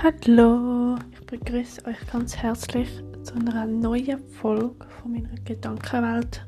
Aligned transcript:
Hallo, 0.00 0.94
ich 1.10 1.26
begrüße 1.26 1.84
euch 1.84 1.96
ganz 2.12 2.36
herzlich 2.36 2.88
zu 3.24 3.34
einer 3.34 3.66
neuen 3.66 4.20
Folge 4.28 4.86
von 4.88 5.10
meiner 5.10 5.34
Gedankenwelt. 5.44 6.46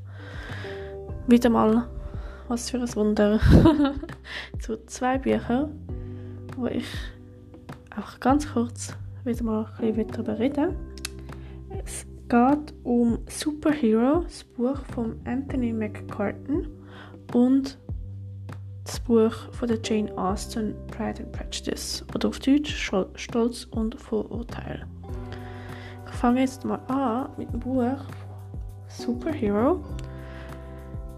Wieder 1.27 1.51
mal, 1.51 1.89
was 2.47 2.71
für 2.71 2.79
ein 2.79 2.95
Wunder, 2.95 3.41
zu 4.61 4.87
zwei 4.87 5.19
Büchern, 5.19 5.73
wo 6.57 6.69
ich 6.69 6.87
auch 7.99 8.21
ganz 8.21 8.53
kurz 8.53 8.95
wieder 9.25 9.43
mal 9.43 9.67
ein 9.81 9.95
bisschen 9.95 10.13
darüber 10.13 10.39
reden 10.39 10.77
Es 11.85 12.07
geht 12.29 12.73
um 12.85 13.19
Superhero, 13.27 14.21
das 14.21 14.45
Buch 14.45 14.79
von 14.95 15.19
Anthony 15.25 15.73
McCartan 15.73 16.69
und 17.35 17.79
das 18.91 18.99
Buch 18.99 19.33
von 19.53 19.69
der 19.69 19.79
Jane 19.85 20.11
Austen 20.19 20.75
Pride 20.89 21.23
and 21.23 21.31
Prejudice 21.31 22.05
oder 22.13 22.29
auf 22.29 22.41
Deutsch 22.41 22.91
Stolz 23.15 23.65
und 23.71 23.95
Vorurteil. 23.95 24.85
Ich 26.09 26.15
fange 26.17 26.41
jetzt 26.41 26.65
mal 26.65 26.81
an 26.89 27.29
mit 27.37 27.53
dem 27.53 27.61
Buch 27.61 28.01
Superhero. 28.89 29.81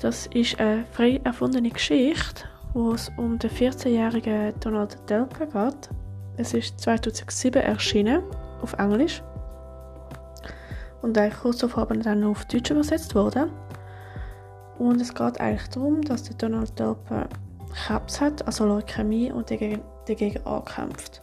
Das 0.00 0.26
ist 0.34 0.60
eine 0.60 0.84
frei 0.92 1.18
erfundene 1.24 1.70
Geschichte, 1.70 2.44
wo 2.74 2.92
es 2.92 3.10
um 3.16 3.38
den 3.38 3.48
14-jährigen 3.48 4.52
Donald 4.60 4.98
Delka 5.08 5.46
geht. 5.46 5.88
Es 6.36 6.52
ist 6.52 6.78
2007 6.78 7.62
erschienen 7.62 8.22
auf 8.60 8.74
Englisch 8.74 9.22
und 11.00 11.16
eigentlich 11.16 11.40
kurz 11.40 11.56
darauf 11.58 11.88
dann 11.88 12.24
auf 12.24 12.44
Deutsch 12.44 12.70
übersetzt 12.70 13.14
worden. 13.14 13.50
Und 14.78 15.00
es 15.00 15.14
geht 15.14 15.40
eigentlich 15.40 15.68
darum, 15.68 16.02
dass 16.02 16.24
der 16.24 16.36
Donald 16.36 16.78
Delpa 16.78 17.28
Krebs 17.72 18.20
hat, 18.20 18.46
also 18.46 18.66
Leukämie, 18.66 19.32
und 19.32 19.50
dagegen, 19.50 19.80
dagegen 20.06 20.44
ankämpft. 20.46 21.22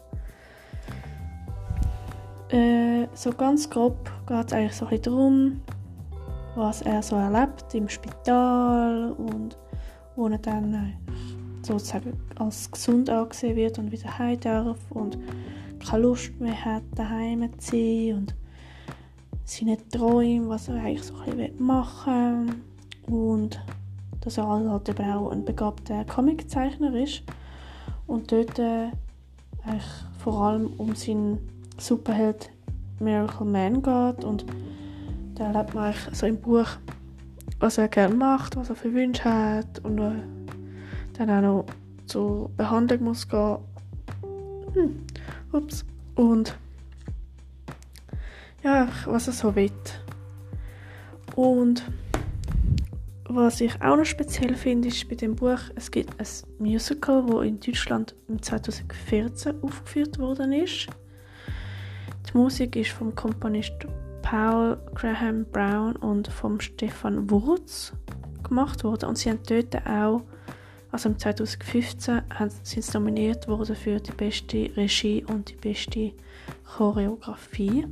Äh, 2.50 3.08
so 3.14 3.32
ganz 3.32 3.70
grob 3.70 4.12
geht 4.28 4.48
es 4.48 4.54
eigentlich 4.54 4.76
so 4.76 4.86
ein 4.88 5.02
darum, 5.02 5.62
was 6.56 6.82
er 6.82 7.02
so 7.04 7.16
erlebt 7.16 7.74
im 7.74 7.88
Spital 7.88 9.12
und 9.12 9.58
wo 10.16 10.28
er 10.28 10.40
dann 10.40 10.74
äh, 10.74 11.66
sozusagen 11.66 12.20
als 12.38 12.72
gesund 12.72 13.10
angesehen 13.10 13.56
wird 13.56 13.78
und 13.78 13.92
wieder 13.92 14.18
heim 14.18 14.40
darf 14.40 14.80
und 14.90 15.18
keine 15.88 16.04
Lust 16.04 16.40
mehr 16.40 16.66
hat, 16.66 16.84
daheim 16.96 17.48
zu 17.60 17.72
sein 17.72 18.18
und 18.18 18.36
seine 19.46 19.78
Träume, 19.90 20.50
was 20.50 20.68
er 20.68 20.76
eigentlich 20.76 21.04
so 21.04 21.16
ein 21.18 21.38
bisschen 21.38 21.64
machen 21.64 22.64
will 23.08 23.16
und 23.16 23.60
dass 24.30 24.38
er 24.38 24.48
halt 24.48 24.88
eben 24.88 25.12
auch 25.12 25.32
ein 25.32 25.44
begabter 25.44 26.06
Comiczeichner 26.06 26.94
ist 26.94 27.24
und 28.06 28.32
dort 28.32 28.60
äh, 28.60 28.90
vor 30.20 30.42
allem 30.44 30.68
um 30.78 30.94
seinen 30.94 31.40
Superheld 31.80 32.52
Miracle 33.00 33.48
Man 33.48 33.82
geht 33.82 34.24
und 34.24 34.46
da 35.34 35.46
erlebt 35.46 35.74
man 35.74 35.96
so 36.12 36.28
im 36.28 36.40
Buch, 36.40 36.68
was 37.60 37.80
er 37.80 37.88
gerne 37.88 38.14
macht, 38.14 38.56
was 38.56 38.70
er 38.70 38.76
für 38.76 38.94
Wünsche 38.94 39.24
hat 39.24 39.80
und 39.80 39.98
äh, 39.98 40.12
dann 41.18 41.30
auch 41.32 41.42
noch 41.42 41.66
zur 42.06 42.50
Behandlung 42.50 43.06
muss 43.06 43.28
gehen. 43.28 43.58
Hm. 44.74 45.06
Ups. 45.54 45.86
Und 46.14 46.56
ja, 48.64 48.90
was 49.06 49.26
er 49.26 49.34
so 49.34 49.56
will. 49.56 49.72
Und 51.36 51.84
was 53.36 53.62
ich 53.62 53.80
auch 53.82 53.96
noch 53.96 54.06
speziell 54.06 54.56
finde, 54.56 54.88
ist 54.88 55.08
bei 55.08 55.16
dem 55.16 55.36
Buch, 55.36 55.60
es 55.76 55.92
gibt 55.92 56.20
ein 56.20 56.28
Musical, 56.58 57.28
wo 57.28 57.42
in 57.42 57.60
Deutschland 57.60 58.16
im 58.28 58.42
2014 58.42 59.62
aufgeführt 59.62 60.18
worden 60.18 60.52
ist. 60.52 60.88
Die 62.28 62.38
Musik 62.38 62.76
ist 62.76 62.92
vom 62.92 63.14
Komponist 63.14 63.74
Paul 64.24 64.78
Graham 64.96 65.46
Brown 65.46 65.96
und 65.98 66.28
vom 66.28 66.60
Stefan 66.60 67.30
Wurz 67.30 67.94
gemacht 68.44 68.84
worden 68.84 69.10
und 69.10 69.18
sie 69.18 69.30
haben 69.30 69.40
dort 69.48 69.76
auch, 69.88 70.24
also 70.92 71.10
im 71.10 71.20
2015, 71.20 72.22
sind 72.64 72.84
sie 72.84 72.94
nominiert 72.94 73.48
worden 73.48 73.76
für 73.76 74.00
die 74.00 74.12
beste 74.12 74.72
Regie 74.76 75.24
und 75.24 75.50
die 75.50 75.56
beste 75.56 76.14
Choreografie. 76.66 77.86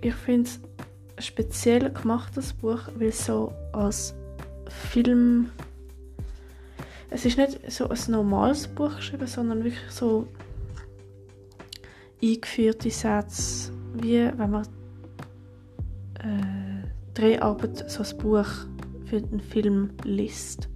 Ich 0.00 0.14
finde 0.14 0.48
es 0.48 0.60
speziell 1.20 1.90
gemacht, 1.90 2.36
das 2.36 2.52
Buch, 2.52 2.80
weil 2.96 3.12
so 3.12 3.52
als 3.72 4.14
Film. 4.68 5.50
Es 7.10 7.24
ist 7.24 7.38
nicht 7.38 7.58
so 7.70 7.88
ein 7.88 7.98
normales 8.08 8.68
Buch 8.68 8.96
geschrieben, 8.96 9.26
sondern 9.26 9.64
wirklich 9.64 9.90
so 9.90 10.28
eingeführte 12.22 12.90
Sätze, 12.90 13.72
wie 13.94 14.30
wenn 14.36 14.50
man 14.50 14.66
äh, 16.20 16.86
Dreharbeit 17.14 17.90
so 17.90 18.02
ein 18.02 18.18
Buch 18.18 18.48
für 19.06 19.20
den 19.20 19.40
Film 19.40 19.90
liest. 20.04 20.68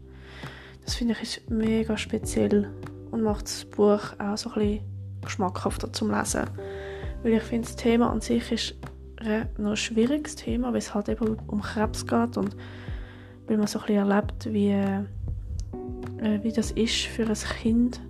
Das 0.85 0.97
finde 0.97 1.15
ich 1.15 1.23
ist 1.23 1.51
mega 1.51 1.97
speziell 1.97 2.71
und 3.11 3.23
macht 3.23 3.47
das 3.47 3.65
Buch 3.65 4.19
auch 4.19 4.37
so 4.37 4.51
ein 4.51 4.55
bisschen 4.55 4.81
geschmackhafter 5.23 5.93
zum 5.93 6.11
Lesen. 6.11 6.45
Weil 7.23 7.35
ich 7.35 7.43
finde, 7.43 7.69
das 7.69 7.77
Thema 7.77 8.11
an 8.11 8.21
sich 8.21 8.53
ist 8.53 8.75
noch 9.59 9.71
ein 9.71 9.77
schwieriges 9.77 10.37
Thema, 10.37 10.69
weil 10.69 10.79
es 10.79 10.95
halt 10.95 11.09
eben 11.09 11.37
um 11.47 11.61
Krebs 11.61 12.07
geht 12.07 12.37
und 12.37 12.57
weil 13.47 13.59
man 13.59 13.67
so 13.67 13.79
ein 13.79 13.87
bisschen 13.87 14.11
erlebt, 14.11 14.53
wie, 14.53 14.71
äh, 14.71 16.43
wie 16.43 16.53
das 16.53 16.71
ist 16.73 17.07
für 17.07 17.27
ein 17.27 17.35
Kind, 17.35 18.01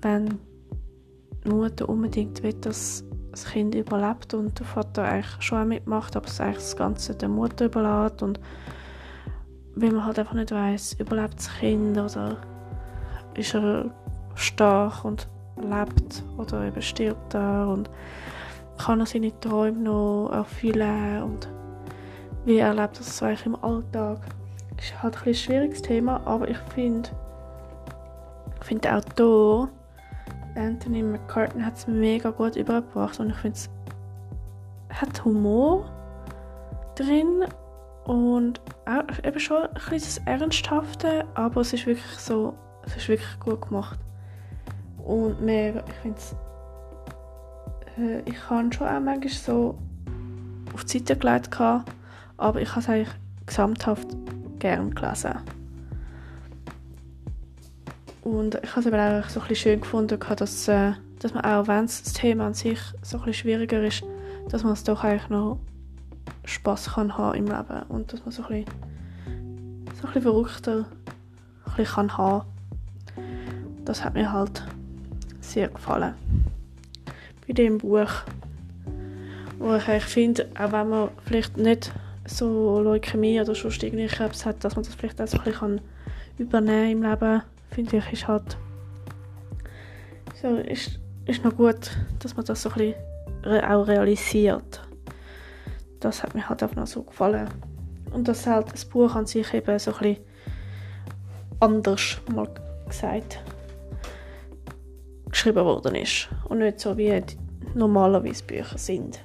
wenn 0.00 0.38
die 1.44 1.50
Mutter 1.50 1.88
unbedingt 1.88 2.42
will, 2.42 2.54
dass 2.54 3.04
das 3.30 3.44
Kind 3.46 3.74
überlebt 3.74 4.34
und 4.34 4.58
der 4.58 4.66
Vater 4.66 5.04
eigentlich 5.04 5.42
schon 5.42 5.68
mitmacht, 5.68 6.16
aber 6.16 6.26
es 6.26 6.40
eigentlich 6.40 6.56
das 6.56 6.76
Ganze 6.76 7.14
der 7.14 7.28
Mutter 7.28 7.66
überlässt 7.66 8.22
und 8.22 8.40
weil 9.74 9.92
man 9.92 10.04
halt 10.04 10.18
einfach 10.18 10.34
nicht 10.34 10.50
weiß, 10.50 10.94
überlebt 10.94 11.36
das 11.36 11.50
Kind 11.58 11.96
oder 11.96 12.38
ist 13.34 13.54
er 13.54 13.90
stark 14.34 15.04
und 15.04 15.28
lebt 15.56 16.24
oder 16.36 16.64
eben 16.64 16.82
stirbt 16.82 17.34
er 17.34 17.68
und 17.68 17.88
kann 18.78 19.00
er 19.00 19.06
seine 19.06 19.38
Träume 19.40 19.78
noch 19.78 20.30
erfüllen 20.32 21.22
und 21.22 21.48
wie 22.44 22.58
erlebt 22.58 22.96
er 22.96 23.04
das 23.04 23.22
eigentlich 23.22 23.46
im 23.46 23.56
Alltag. 23.62 24.20
Das 24.76 24.86
ist 24.86 25.02
halt 25.02 25.16
ein, 25.16 25.28
ein 25.28 25.34
schwieriges 25.34 25.82
Thema, 25.82 26.20
aber 26.24 26.48
ich 26.48 26.58
finde, 26.74 27.10
ich 28.60 28.66
finde 28.66 28.82
der 28.82 28.98
Autor 28.98 29.68
Anthony 30.54 31.02
McCartan 31.02 31.64
hat 31.64 31.76
es 31.76 31.86
mega 31.86 32.30
gut 32.30 32.56
übergebracht 32.56 33.20
und 33.20 33.30
ich 33.30 33.36
finde 33.36 33.56
es 33.56 33.70
hat 34.90 35.24
Humor 35.24 35.84
drin 36.94 37.44
und 38.04 38.60
auch 38.86 39.24
eben 39.24 39.38
schon 39.38 39.64
ein 39.64 39.74
bisschen 39.74 40.24
das 40.24 40.40
Ernsthafte, 40.40 41.26
aber 41.34 41.60
es 41.60 41.72
ist 41.72 41.86
wirklich 41.86 42.18
so, 42.18 42.54
es 42.86 42.96
ist 42.96 43.08
wirklich 43.08 43.38
gut 43.38 43.68
gemacht. 43.68 43.98
Und 45.04 45.40
mehr, 45.42 45.84
ich 45.86 45.94
finde 46.02 46.18
es 46.18 46.34
äh, 47.98 48.22
ich 48.24 48.50
habe 48.50 48.72
schon 48.72 48.86
auch 48.86 49.00
manchmal 49.00 49.28
so 49.28 49.78
auf 50.72 50.84
die 50.84 50.98
Seite 50.98 51.16
gelegt, 51.16 51.60
aber 51.60 52.60
ich 52.60 52.70
habe 52.70 52.80
es 52.80 52.88
eigentlich 52.88 53.14
gesamthaft 53.46 54.08
gern 54.58 54.94
gelesen. 54.94 55.34
Und 58.22 58.56
ich 58.62 58.70
habe 58.70 58.80
es 58.80 58.86
eben 58.86 58.96
auch 58.96 59.28
so 59.28 59.40
ein 59.40 59.48
bisschen 59.48 59.56
schön 59.56 59.80
gefunden, 59.80 60.18
dass, 60.36 60.68
äh, 60.68 60.92
dass 61.18 61.34
man 61.34 61.44
auch, 61.44 61.66
wenn 61.66 61.86
das 61.86 62.02
Thema 62.02 62.46
an 62.46 62.54
sich 62.54 62.78
so 63.02 63.18
ein 63.18 63.24
bisschen 63.24 63.34
schwieriger 63.34 63.82
ist, 63.82 64.04
dass 64.50 64.64
man 64.64 64.74
es 64.74 64.84
doch 64.84 65.02
eigentlich 65.02 65.30
noch 65.30 65.58
Spass 66.44 66.92
kann 66.94 67.16
haben 67.16 67.38
im 67.38 67.46
Leben 67.46 67.82
und 67.88 68.12
dass 68.12 68.24
man 68.24 68.32
so 68.32 68.42
ein 68.44 68.64
bisschen, 68.64 69.84
so 70.00 70.06
ein 70.06 70.12
bisschen 70.12 70.22
verrückter 70.22 70.86
ein 71.64 71.76
bisschen 71.76 71.94
kann 71.94 72.16
haben. 72.18 72.46
Das 73.84 74.04
hat 74.04 74.14
mir 74.14 74.30
halt 74.30 74.62
sehr 75.40 75.68
gefallen 75.68 76.14
bei 77.48 77.54
dem 77.54 77.78
Buch. 77.78 78.10
Wo 79.58 79.74
ich 79.74 80.04
finde, 80.04 80.46
auch 80.56 80.70
wenn 80.70 80.88
man 80.88 81.08
vielleicht 81.24 81.56
nicht 81.56 81.90
so 82.26 82.80
Leukämie 82.80 83.40
oder 83.40 83.54
schon 83.54 83.72
irgendwie 83.72 84.06
Krebs 84.06 84.46
hat, 84.46 84.62
dass 84.62 84.76
man 84.76 84.84
das 84.84 84.94
vielleicht 84.94 85.20
auch 85.20 85.26
so 85.26 85.38
ein 85.38 85.44
bisschen 85.44 85.80
übernehmen 86.36 86.90
im 86.90 87.02
Leben, 87.02 87.42
finde 87.72 87.96
ich, 87.96 88.12
ist 88.12 88.28
halt 88.28 88.56
so, 90.40 90.56
ist, 90.56 91.00
ist 91.26 91.42
noch 91.42 91.56
gut, 91.56 91.90
dass 92.20 92.36
man 92.36 92.44
das 92.44 92.62
so 92.62 92.70
ein 92.70 92.94
bisschen 93.44 93.64
auch 93.64 93.88
realisiert. 93.88 94.82
Das 95.98 96.22
hat 96.22 96.34
mir 96.34 96.48
halt 96.48 96.62
auch 96.62 96.76
noch 96.76 96.86
so 96.86 97.02
gefallen. 97.02 97.48
Und 98.12 98.28
dass 98.28 98.46
halt 98.46 98.72
das 98.72 98.84
Buch 98.84 99.16
an 99.16 99.26
sich 99.26 99.52
eben 99.52 99.78
so 99.78 99.92
ein 99.92 99.98
bisschen 99.98 100.24
anders 101.58 102.20
mal 102.32 102.48
gesagt 102.86 103.40
geschrieben 105.38 105.64
worden 105.64 105.94
ist 105.94 106.28
und 106.48 106.58
nicht 106.58 106.80
so 106.80 106.98
wie 106.98 107.22
normalerweise 107.74 108.42
Bücher 108.42 108.76
sind. 108.76 109.20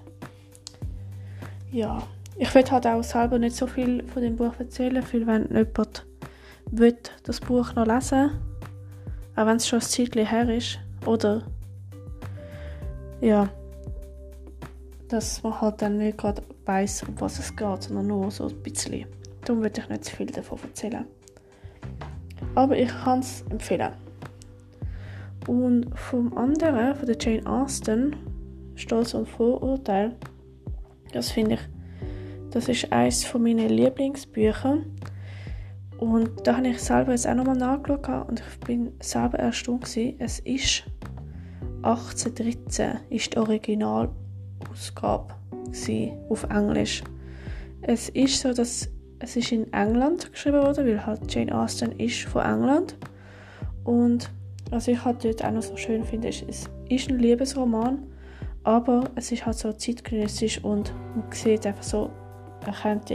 Ja, 1.72 2.04
ich 2.38 2.54
will 2.54 2.64
halt 2.70 2.86
auch 2.86 3.04
selber 3.04 3.40
nicht 3.40 3.56
so 3.56 3.66
viel 3.66 4.04
von 4.08 4.22
dem 4.22 4.36
Buch 4.36 4.54
erzählen, 4.60 5.04
weil 5.12 5.26
wenn 5.26 5.48
jemand 5.48 6.06
will, 6.70 6.98
das 7.24 7.40
Buch 7.40 7.74
noch 7.74 7.88
lesen 7.88 8.30
auch 9.36 9.48
wenn 9.48 9.58
es 9.58 9.68
schon 9.68 9.80
ein 9.80 9.82
Zeitchen 9.82 10.28
her 10.28 10.48
ist, 10.50 10.78
oder 11.08 11.42
ja, 13.20 13.50
dass 15.08 15.42
man 15.42 15.60
halt 15.60 15.82
dann 15.82 15.98
nicht 15.98 16.20
gerade 16.20 16.44
weiß, 16.66 17.06
um 17.08 17.20
was 17.20 17.40
es 17.40 17.56
geht, 17.56 17.84
sondern 17.84 18.06
nur 18.06 18.30
so 18.30 18.48
ein 18.48 18.62
bisschen. 18.62 19.08
Darum 19.44 19.64
würde 19.64 19.82
ich 19.82 19.90
nicht 19.90 20.06
zu 20.06 20.16
viel 20.16 20.28
davon 20.28 20.60
erzählen. 20.62 21.08
Aber 22.54 22.78
ich 22.78 22.90
kann 22.90 23.22
es 23.22 23.44
empfehlen. 23.50 23.94
Und 25.48 25.88
vom 25.98 26.38
anderen, 26.38 26.96
von 26.96 27.06
der 27.06 27.18
Jane 27.20 27.46
Austen, 27.46 28.16
Stolz 28.76 29.14
und 29.14 29.28
Vorurteil, 29.28 30.16
das 31.12 31.32
finde 31.32 31.56
ich, 31.56 31.62
das 32.52 32.70
ist 32.70 32.92
eines 32.92 33.24
von 33.26 33.44
meinen 33.44 33.70
Lieblingsbüchern. 33.70 34.86
Und 35.98 36.32
da 36.46 36.58
habe 36.58 36.68
ich 36.68 36.80
selber 36.80 37.12
jetzt 37.12 37.28
auch 37.28 37.36
nochmal 37.36 37.58
nachgeschaut 37.58 38.30
und 38.30 38.42
ich 38.42 38.60
bin 38.66 38.92
selber 39.00 39.40
erstaunt 39.40 39.86
gewesen. 39.86 40.16
Es 40.20 40.40
ist 40.40 40.84
1813 41.84 43.00
ist 43.10 43.34
die 43.34 43.38
Originalausgabe 43.38 45.34
auf 46.30 46.44
Englisch. 46.50 47.04
Es 47.82 48.10
ist 48.10 48.40
so, 48.40 48.54
dass 48.54 48.90
es 49.20 49.36
ist 49.38 49.52
in 49.52 49.72
England 49.72 50.32
geschrieben 50.32 50.62
wurde, 50.62 50.86
weil 50.86 51.06
halt 51.06 51.34
Jane 51.34 51.58
Austen 51.58 51.92
ist 51.94 52.24
von 52.24 52.44
England. 52.44 52.98
Und 53.84 54.30
was 54.74 54.88
ich 54.88 55.04
halt 55.06 55.24
dort 55.24 55.44
auch 55.46 55.52
noch 55.52 55.62
so 55.62 55.78
schön 55.78 56.04
finde, 56.04 56.30
ist, 56.30 56.44
es 56.48 56.70
ist 56.90 57.10
ein 57.10 57.20
Liebesroman, 57.20 58.08
aber 58.64 59.04
es 59.16 59.32
ist 59.32 59.46
halt 59.46 59.58
so 59.58 59.72
zeitgenössisch 59.72 60.64
und 60.64 60.94
man 61.16 61.32
sieht 61.32 61.66
einfach 61.68 61.84
so, 61.84 62.10
erkennt 62.66 63.12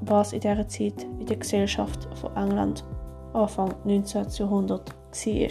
was 0.00 0.32
in 0.32 0.40
dieser 0.40 0.66
Zeit 0.66 1.04
in 1.20 1.26
der 1.26 1.36
Gesellschaft 1.36 2.08
von 2.18 2.36
England 2.36 2.84
Anfang 3.32 3.74
19. 3.84 4.26
Jahrhundert 4.30 4.90
war, 4.90 5.48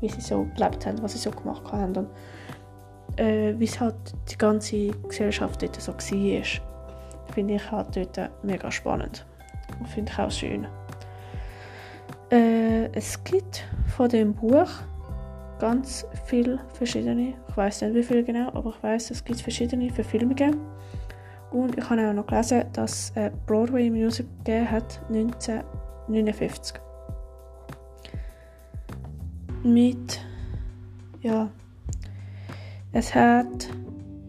wie 0.00 0.08
sie 0.08 0.20
so 0.20 0.46
gelebt 0.56 0.86
haben, 0.86 1.02
was 1.02 1.12
sie 1.12 1.18
so 1.18 1.30
gemacht 1.30 1.70
haben 1.72 1.96
und 1.96 2.08
äh, 3.16 3.54
wie 3.58 3.64
es 3.64 3.80
halt 3.80 3.96
die 4.30 4.36
ganze 4.36 4.88
Gesellschaft 5.08 5.62
dort 5.62 5.80
so 5.80 5.92
war, 5.92 6.42
finde 7.32 7.54
ich 7.54 7.70
halt 7.70 7.96
dort 7.96 8.30
mega 8.42 8.70
spannend 8.70 9.24
und 9.78 9.88
finde 9.88 10.12
ich 10.12 10.18
auch 10.18 10.30
schön. 10.30 10.66
Äh, 12.30 12.86
es 12.92 13.22
gibt 13.24 13.64
von 13.96 14.08
dem 14.08 14.34
Buch 14.34 14.68
ganz 15.60 16.06
viele 16.24 16.58
verschiedene, 16.72 17.34
ich 17.48 17.56
weiß 17.56 17.82
nicht 17.82 17.94
wie 17.94 18.02
viele 18.02 18.24
genau, 18.24 18.48
aber 18.48 18.70
ich 18.70 18.82
weiß, 18.82 19.10
es 19.10 19.22
gibt 19.22 19.40
verschiedene 19.40 19.90
Verfilmungen. 19.90 20.56
Und 21.50 21.76
ich 21.76 21.90
habe 21.90 22.08
auch 22.08 22.14
noch 22.14 22.26
gelesen, 22.26 22.64
dass 22.72 23.12
ein 23.16 23.32
Broadway 23.46 23.90
Music 23.90 24.26
gegeben 24.38 24.70
hat 24.70 25.00
1959. 25.08 26.80
Mit, 29.62 30.20
ja, 31.20 31.50
es 32.92 33.14
hat, 33.14 33.68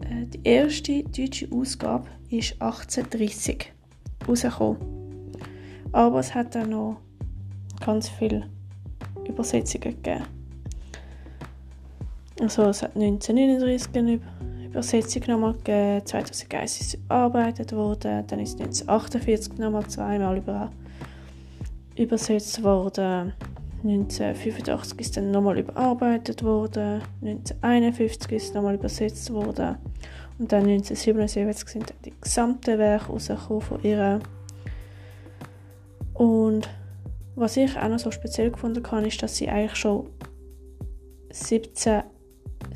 äh, 0.04 0.26
die 0.26 0.40
erste 0.44 1.02
deutsche 1.04 1.48
Ausgabe 1.50 2.06
ist 2.28 2.60
1830 2.60 3.72
rausgekommen. 4.28 4.76
Aber 5.92 6.20
es 6.20 6.34
hat 6.34 6.56
auch 6.56 6.66
noch 6.66 7.00
ganz 7.84 8.08
viele 8.08 8.48
Übersetzungen 9.26 10.02
gegeben. 10.02 10.41
Also 12.42 12.64
es 12.64 12.82
hat 12.82 12.96
1939 12.96 13.88
eine 13.94 14.20
Übersetzung 14.66 15.22
nochmal 15.28 15.52
gegeben, 15.52 16.04
2001 16.04 16.80
ist 16.80 16.86
es 16.88 16.94
überarbeitet 16.94 17.72
worden, 17.72 18.26
dann 18.26 18.40
ist 18.40 18.60
1948 18.60 19.58
nochmal 19.58 19.86
zweimal 19.86 20.38
über, 20.38 20.72
übersetzt 21.96 22.60
worden, 22.64 23.32
1985 23.84 24.98
ist 24.98 25.16
dann 25.16 25.30
nochmal 25.30 25.60
überarbeitet 25.60 26.42
worden, 26.42 27.02
1951 27.22 28.32
ist 28.32 28.54
nochmal 28.56 28.74
übersetzt 28.74 29.32
worden. 29.32 29.76
Und 30.40 30.50
dann 30.50 30.64
1977 30.64 31.68
sind 31.68 31.90
dann 31.90 31.96
die 32.04 32.14
gesamten 32.20 32.76
Werke 32.76 33.06
rausgekommen 33.06 33.62
von 33.62 33.82
ihr. 33.84 34.18
Und 36.14 36.68
was 37.36 37.56
ich 37.56 37.78
auch 37.78 37.88
noch 37.88 38.00
so 38.00 38.10
speziell 38.10 38.50
gefunden 38.50 38.82
habe, 38.90 39.06
ist, 39.06 39.22
dass 39.22 39.36
sie 39.36 39.48
eigentlich 39.48 39.76
schon 39.76 40.08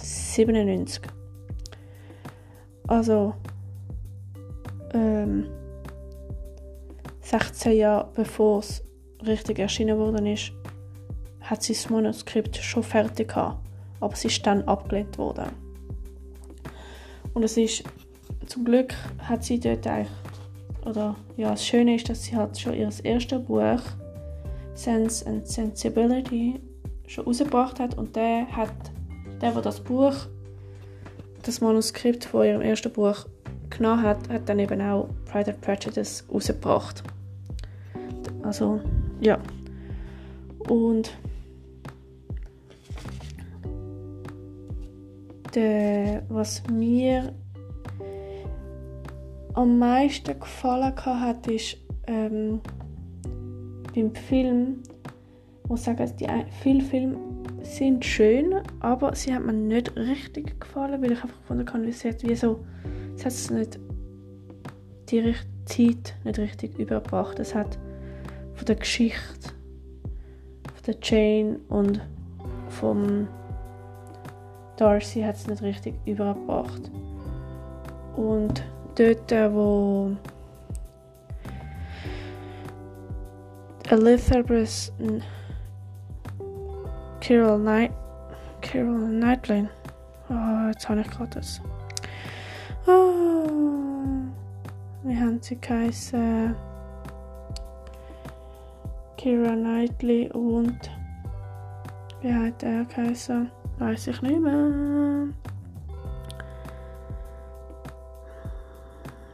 1797, 0.01 1.03
also 2.87 3.35
ähm, 4.93 5.49
16 7.21 7.77
Jahre 7.77 8.09
bevor 8.15 8.61
es 8.61 8.85
richtig 9.27 9.59
erschienen 9.59 9.99
worden 9.99 10.27
ist, 10.27 10.53
hat 11.41 11.63
sie 11.63 11.73
das 11.73 11.91
Manuskript 11.91 12.57
schon 12.57 12.83
fertig 12.83 13.29
gehabt, 13.29 13.59
aber 14.01 14.13
es 14.13 14.25
ist 14.25 14.47
dann 14.47 14.63
abgelehnt 14.63 15.19
worden. 15.19 15.51
Und 17.35 17.43
es 17.43 17.57
ist 17.57 17.85
zum 18.47 18.65
Glück 18.65 18.95
hat 19.19 19.45
sie 19.45 19.59
dort 19.59 19.87
eigentlich 19.87 20.11
oder 20.87 21.17
ja, 21.37 21.51
das 21.51 21.67
Schöne 21.67 21.97
ist, 21.97 22.09
dass 22.09 22.23
sie 22.25 22.37
hat 22.37 22.59
schon 22.59 22.75
ihr 22.75 22.89
erstes 23.03 23.45
Buch 23.45 23.81
Sense 24.75 25.27
and 25.27 25.47
Sensibility 25.47 26.61
schon 27.07 27.25
rausgebracht 27.25 27.81
hat 27.81 27.99
und 27.99 28.15
der 28.15 28.47
hat, 28.57 28.73
der, 29.41 29.53
der 29.53 29.62
das 29.62 29.81
Buch, 29.81 30.15
das 31.43 31.61
Manuskript 31.61 32.25
von 32.25 32.44
ihrem 32.44 32.62
ersten 32.62 32.93
Buch 32.93 33.27
genommen 33.71 34.03
hat, 34.03 34.29
hat 34.29 34.49
dann 34.49 34.59
eben 34.59 34.81
auch 34.81 35.09
Pride 35.25 35.53
and 35.53 35.61
Prejudice 35.61 36.25
rausgebracht. 36.33 37.03
Also, 38.43 38.81
ja. 39.21 39.38
Und 40.69 41.17
der, 45.55 46.23
was 46.29 46.62
mir 46.71 47.33
am 49.55 49.79
meisten 49.79 50.38
gefallen 50.38 50.94
hat, 50.97 51.47
ist 51.47 51.79
ähm, 52.06 52.61
beim 53.94 54.15
Film, 54.15 54.83
muss 55.69 55.85
sagen, 55.85 56.12
die, 56.21 56.27
viele 56.62 56.83
Filme 56.83 57.17
sind 57.67 58.05
schön, 58.05 58.55
aber 58.81 59.15
sie 59.15 59.35
haben 59.35 59.47
mir 59.47 59.53
nicht 59.53 59.97
richtig 59.97 60.61
gefallen, 60.61 61.03
weil 61.03 61.13
ich 61.13 61.23
einfach 61.23 61.41
gefunden 61.41 61.69
habe, 61.69 61.93
sie 61.93 62.09
hat 62.09 62.23
wie 62.23 62.33
es 62.33 62.43
hat 62.45 63.57
nicht 63.57 63.79
die 65.11 65.35
Zeit 65.65 66.15
nicht 66.25 66.39
richtig 66.39 66.79
überbracht. 66.79 67.39
Es 67.39 67.55
hat 67.55 67.79
von 68.55 68.67
der 68.67 68.77
Geschichte, 68.77 69.51
von 70.75 70.85
der 70.87 70.97
Jane 71.02 71.61
und 71.69 72.00
vom 72.69 73.29
Darcy 74.76 75.23
hat 75.23 75.37
es 75.37 75.47
nicht 75.47 75.62
richtig 75.62 75.95
überbracht. 76.05 76.90
Und 78.17 78.62
dort, 78.97 79.31
wo 79.52 80.17
Elizabeth 83.90 84.93
Carol 87.26 87.59
Knight 87.59 87.90
Carol 88.62 89.09
Knightley. 89.09 89.68
Oh, 90.28 90.68
jetzt 90.68 90.88
habe 90.88 91.00
ich 91.00 91.11
gerade 91.11 91.30
das. 91.30 91.61
Oh, 92.87 93.49
wie 95.02 95.18
haben 95.18 95.42
sie 95.42 95.61
geheißen? 95.61 96.54
Kira 99.16 99.56
Knightley 99.56 100.30
und 100.35 100.78
wie 102.23 102.33
hat 102.33 102.62
er 102.62 102.85
geheißen? 102.85 103.50
Weiß 103.80 104.06
ich 104.06 104.23
nicht 104.23 104.40
mehr. 104.40 105.26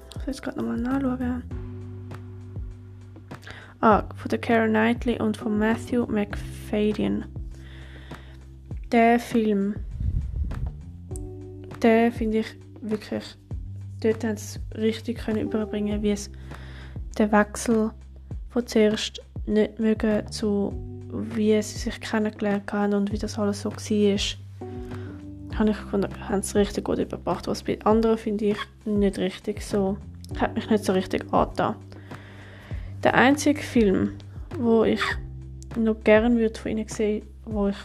Ich 0.09 0.17
muss 0.17 0.27
jetzt 0.27 0.43
gerade 0.43 0.57
nochmal 0.57 0.79
nachschauen. 0.79 1.43
Ah, 3.83 4.03
von 4.17 4.29
der 4.31 4.41
Karen 4.41 4.71
Knightley 4.71 5.21
und 5.21 5.37
von 5.37 5.59
Matthew 5.59 6.07
McFadden. 6.07 7.42
Der 8.93 9.19
Film, 9.19 9.75
der 11.83 12.13
finde 12.13 12.41
ich 12.41 12.47
wirklich, 12.83 13.25
dort 14.03 14.23
haben 14.23 14.37
sie 14.37 14.61
richtig 14.75 15.17
können 15.17 15.41
überbringen, 15.41 16.03
wie 16.03 16.11
es 16.11 16.31
der 17.17 17.33
Wechsel 17.33 17.91
von 18.51 18.67
zuerst 18.67 19.23
nicht 19.47 19.81
mögen 19.81 20.31
zu 20.31 20.75
wie 21.13 21.61
sie 21.63 21.79
sich 21.79 22.01
kennengelernt 22.01 22.71
haben 22.73 22.95
und 22.95 23.13
wie 23.13 23.19
das 23.19 23.39
alles 23.39 23.63
so 23.63 23.71
war, 23.71 23.79
habe 25.59 25.71
ich 25.71 25.79
gefunden, 25.79 26.29
haben 26.29 26.43
sie 26.43 26.59
richtig 26.59 26.85
gut 26.85 26.99
überbracht. 26.99 27.47
Was 27.47 27.63
bei 27.63 27.79
anderen 27.85 28.19
finde 28.19 28.45
ich 28.47 28.59
nicht 28.85 29.19
richtig 29.19 29.63
so, 29.63 29.97
hat 30.39 30.55
mich 30.55 30.69
nicht 30.71 30.85
so 30.85 30.93
richtig 30.93 31.33
angetan. 31.33 31.77
Der 33.03 33.15
einzige 33.15 33.61
Film, 33.61 34.13
wo 34.59 34.85
ich 34.85 35.03
noch 35.77 35.99
gerne 36.05 36.37
würde 36.37 36.59
von 36.59 36.71
ihnen 36.73 36.89
sehen, 36.89 37.27
wo 37.45 37.69
ich 37.69 37.77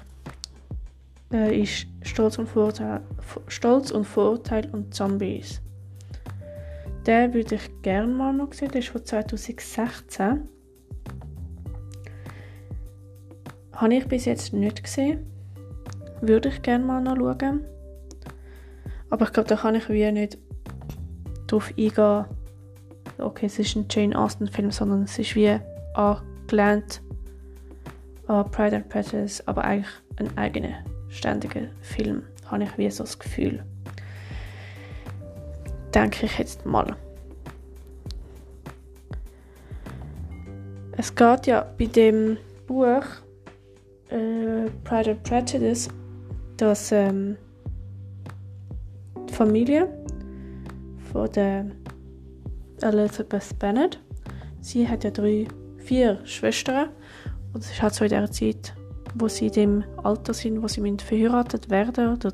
äh, 1.31 1.61
ist 1.61 1.87
Stolz 2.01 2.37
und 2.37 2.47
Vorurteil, 2.47 3.01
Stolz 3.47 3.91
und 3.91 4.05
Vorurteil 4.05 4.69
und 4.71 4.93
Zombies. 4.93 5.61
Den 7.05 7.33
würde 7.33 7.55
ich 7.55 7.81
gerne 7.81 8.13
mal 8.13 8.33
noch 8.33 8.53
sehen. 8.53 8.71
Der 8.71 8.79
ist 8.79 8.89
von 8.89 9.03
2016. 9.03 10.49
Habe 13.73 13.93
ich 13.93 14.07
bis 14.07 14.25
jetzt 14.25 14.53
nicht 14.53 14.83
gesehen. 14.83 15.25
Würde 16.21 16.49
ich 16.49 16.61
gerne 16.61 16.83
mal 16.83 17.01
noch 17.01 17.15
schauen. 17.15 17.63
Aber 19.09 19.25
ich 19.25 19.33
glaube, 19.33 19.47
da 19.47 19.55
kann 19.55 19.75
ich 19.75 19.87
wie 19.89 20.11
nicht 20.11 20.37
darauf 21.47 21.69
eingehen, 21.77 22.25
okay, 23.19 23.45
es 23.45 23.59
ist 23.59 23.75
ein 23.75 23.85
Jane 23.89 24.17
Austen-Film, 24.17 24.71
sondern 24.71 25.03
es 25.03 25.17
ist 25.17 25.35
wie 25.35 25.57
angelehnt 25.93 27.01
an 28.27 28.51
Pride 28.51 28.75
and 28.75 28.89
Prejudice, 28.89 29.47
aber 29.47 29.63
eigentlich 29.63 29.93
ein 30.17 30.37
eigener, 30.37 30.83
ständiger 31.17 31.67
Film, 31.81 32.23
habe 32.45 32.63
ich 32.63 32.77
wie 32.77 32.89
so 32.89 33.03
das 33.03 33.17
Gefühl. 33.17 33.63
Denke 35.93 36.25
ich 36.27 36.37
jetzt 36.37 36.65
mal. 36.65 36.95
Es 40.99 41.13
geht 41.13 41.47
ja 41.47 41.65
bei 41.77 41.85
dem 41.85 42.37
Buch 42.67 43.03
äh, 44.09 44.69
Pride 44.83 45.11
and 45.11 45.23
Prejudice, 45.23 45.89
dass 46.57 46.91
ähm, 46.91 47.37
die 49.29 49.33
Familie 49.33 49.87
von 51.11 51.31
der 51.31 51.65
Elizabeth 52.81 53.57
Bennet, 53.59 53.99
sie 54.61 54.87
hat 54.87 55.03
ja 55.03 55.11
drei, 55.11 55.47
vier 55.77 56.19
Schwestern 56.25 56.89
und 57.53 57.63
es 57.63 57.71
ist 57.71 57.81
halt 57.81 57.93
so 57.93 58.03
in 58.03 58.09
der 58.09 58.31
Zeit, 58.31 58.73
wo 59.19 59.27
sie 59.27 59.47
in 59.47 59.53
dem 59.53 59.83
Alter 60.03 60.33
sind, 60.33 60.61
wo 60.61 60.67
sie 60.67 60.81
verheiratet 60.97 61.69
werden 61.69 62.13
oder 62.13 62.31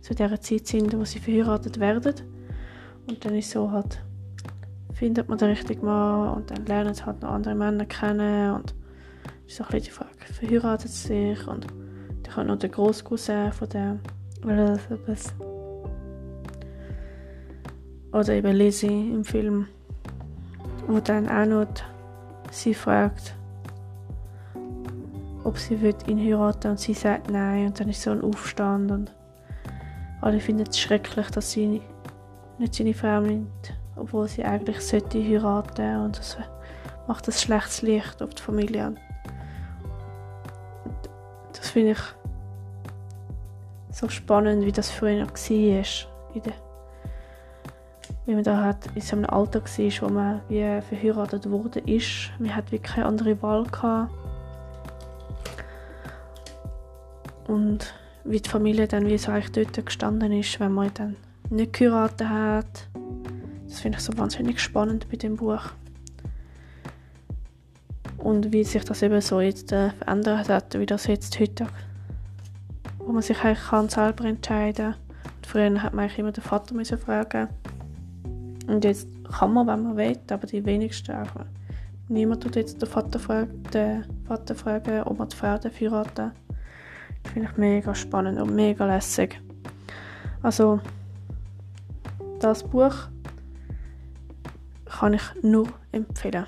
zu 0.00 0.14
der 0.14 0.40
Zeit 0.40 0.66
sind, 0.66 0.96
wo 0.96 1.04
sie 1.04 1.18
verheiratet 1.18 1.80
werden. 1.80 2.14
Und 3.08 3.24
dann 3.24 3.34
ist 3.34 3.50
so 3.50 3.70
halt, 3.70 4.02
findet 4.92 5.28
man 5.28 5.38
den 5.38 5.50
richtigen 5.50 5.84
Mann 5.84 6.36
und 6.36 6.50
dann 6.50 6.66
lernen 6.66 6.94
sie 6.94 7.04
halt 7.04 7.22
noch 7.22 7.30
andere 7.30 7.54
Männer 7.54 7.86
kennen 7.86 8.54
und 8.54 8.74
ist 9.46 9.56
so 9.56 9.64
ein 9.64 9.70
bisschen 9.70 9.84
die 9.84 9.90
Frage, 9.90 10.32
verheiratet 10.32 10.90
sie 10.90 11.34
sich 11.34 11.46
und 11.46 11.66
dann 12.22 12.34
kommt 12.34 12.46
noch 12.48 12.58
der 12.58 12.70
Großcousin 12.70 13.52
von 13.52 13.68
der 13.68 13.98
Elizabeth 14.46 15.34
oder 18.12 18.32
eben 18.32 18.52
Lizzie 18.56 19.12
im 19.12 19.24
Film, 19.24 19.68
wo 20.86 21.00
dann 21.00 21.28
auch 21.28 21.46
noch 21.46 21.66
sie 22.50 22.74
fragt, 22.74 23.34
ob 25.46 25.58
sie 25.58 25.80
ihn 26.08 26.18
heiraten 26.18 26.72
und 26.72 26.80
sie 26.80 26.92
sagt 26.92 27.30
nein 27.30 27.66
und 27.66 27.78
dann 27.78 27.88
ist 27.88 28.02
so 28.02 28.10
ein 28.10 28.20
Aufstand 28.20 28.90
und 28.90 29.12
alle 30.20 30.40
finden 30.40 30.66
es 30.68 30.78
schrecklich, 30.78 31.30
dass 31.30 31.52
sie 31.52 31.80
nicht 32.58 32.74
seine 32.74 32.94
Frau 32.94 33.20
nimmt, 33.20 33.74
obwohl 33.94 34.26
sie 34.26 34.44
eigentlich 34.44 34.80
sollte 34.80 35.22
heiraten 35.22 36.00
und 36.00 36.18
das 36.18 36.36
macht 37.06 37.28
ein 37.28 37.32
schlechtes 37.32 37.82
Licht 37.82 38.20
auf 38.20 38.34
die 38.34 38.42
Familie. 38.42 38.88
Und 38.88 38.98
das 41.52 41.70
finde 41.70 41.92
ich 41.92 42.00
so 43.92 44.08
spannend, 44.08 44.66
wie 44.66 44.72
das 44.72 44.90
früher 44.90 45.24
noch 45.24 45.32
war. 45.32 45.84
In 46.34 46.42
wie 48.26 48.34
man 48.34 48.42
da 48.42 48.64
hat 48.64 48.78
in 48.96 49.00
so 49.00 49.14
einem 49.14 49.26
Alter 49.26 49.60
war, 49.60 50.02
wo 50.02 50.12
man 50.12 50.40
wie 50.48 50.82
verheiratet 50.82 51.48
wurde. 51.48 51.82
Man 52.40 52.56
hat 52.56 52.72
wirklich 52.72 52.94
keine 52.94 53.06
andere 53.06 53.40
Wahl 53.40 53.62
gehabt. 53.64 54.10
Und 57.48 57.94
wie 58.24 58.40
die 58.40 58.48
Familie 58.48 58.88
dann 58.88 59.06
wie 59.06 59.18
so 59.18 59.30
eigentlich 59.30 59.68
dort 59.72 59.86
gestanden 59.86 60.32
ist, 60.32 60.58
wenn 60.60 60.72
man 60.72 60.90
dann 60.94 61.16
nicht 61.50 61.74
geheiratet 61.74 62.28
hat. 62.28 62.88
Das 63.68 63.80
finde 63.80 63.98
ich 63.98 64.04
so 64.04 64.16
wahnsinnig 64.16 64.60
spannend 64.60 65.08
bei 65.10 65.16
dem 65.16 65.36
Buch. 65.36 65.62
Und 68.18 68.52
wie 68.52 68.64
sich 68.64 68.84
das 68.84 69.02
eben 69.02 69.20
so 69.20 69.40
jetzt 69.40 69.70
äh, 69.72 69.90
verändert 69.90 70.48
hat, 70.48 70.78
wie 70.78 70.86
das 70.86 71.06
jetzt 71.06 71.38
heute, 71.38 71.66
wo 72.98 73.12
man 73.12 73.22
sich 73.22 73.38
eigentlich 73.44 73.68
kann 73.68 73.88
selber 73.88 74.24
entscheiden 74.24 74.92
kann. 74.92 75.00
Früher 75.46 75.82
hat 75.82 75.94
man 75.94 76.04
eigentlich 76.04 76.18
immer 76.18 76.32
den 76.32 76.42
Vater 76.42 76.74
müssen 76.74 76.98
fragen. 76.98 77.48
Und 78.66 78.84
jetzt 78.84 79.08
kann 79.38 79.52
man, 79.52 79.68
wenn 79.68 79.82
man 79.82 79.96
will, 79.96 80.18
aber 80.30 80.46
die 80.46 80.64
wenigsten 80.64 81.12
auch. 81.12 81.44
Niemand 82.08 82.42
tut 82.42 82.56
jetzt 82.56 82.82
den 82.82 82.88
Vater, 82.88 83.18
fragen, 83.18 83.62
den 83.72 84.04
Vater 84.26 84.54
fragen, 84.56 85.02
ob 85.02 85.18
man 85.18 85.28
die 85.28 85.36
Frau 85.36 85.58
heiraten 85.58 86.32
Finde 87.36 87.50
ich 87.52 87.58
mega 87.58 87.94
spannend 87.94 88.40
und 88.40 88.54
mega 88.54 88.86
lässig. 88.86 89.38
Also, 90.40 90.80
das 92.40 92.64
Buch 92.64 92.94
kann 94.86 95.12
ich 95.12 95.22
nur 95.42 95.68
empfehlen. 95.92 96.46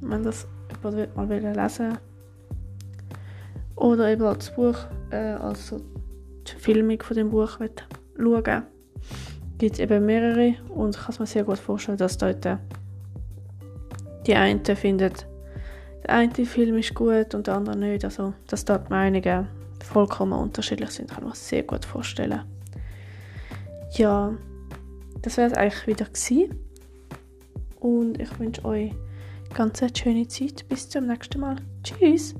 Wenn 0.00 0.24
das 0.24 0.48
jemand 0.82 1.16
mal 1.16 1.28
lesen 1.28 1.98
oder 3.76 4.10
eben 4.10 4.24
das 4.24 4.52
Buch, 4.52 4.74
äh, 5.10 5.34
also 5.34 5.80
die 6.48 6.56
Filmung 6.58 7.00
von 7.00 7.16
dem 7.16 7.30
Buch 7.30 7.60
schauen 8.18 8.62
gibt 9.58 9.74
es 9.74 9.78
eben 9.78 10.04
mehrere 10.04 10.56
und 10.70 10.96
ich 10.96 11.00
kann 11.00 11.14
mir 11.20 11.26
sehr 11.26 11.44
gut 11.44 11.58
vorstellen, 11.58 11.98
dass 11.98 12.18
dort 12.18 12.44
die 14.26 14.34
einen 14.34 14.64
finden, 14.64 15.12
der 16.02 16.10
eine 16.10 16.44
Film 16.44 16.78
ist 16.78 16.92
gut 16.92 17.36
und 17.36 17.46
der 17.46 17.54
andere 17.54 17.76
nicht. 17.76 18.04
Also, 18.04 18.34
dass 18.48 18.64
dort 18.64 18.90
Meinungen 18.90 19.61
vollkommen 19.84 20.32
unterschiedlich 20.32 20.90
sind, 20.90 21.10
kann 21.10 21.24
ich 21.24 21.30
mir 21.30 21.34
sehr 21.34 21.62
gut 21.62 21.84
vorstellen. 21.84 22.42
Ja, 23.92 24.34
das 25.20 25.36
wäre 25.36 25.50
es 25.50 25.54
eigentlich 25.56 25.86
wieder 25.86 26.06
gewesen. 26.06 26.58
Und 27.80 28.20
ich 28.20 28.38
wünsche 28.38 28.64
euch 28.64 28.92
ganz 29.54 29.82
eine 29.82 29.94
schöne 29.94 30.28
Zeit. 30.28 30.68
Bis 30.68 30.88
zum 30.88 31.06
nächsten 31.06 31.40
Mal. 31.40 31.56
Tschüss! 31.82 32.34